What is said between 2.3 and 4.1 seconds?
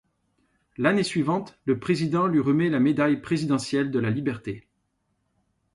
remet la médaille présidentielle de la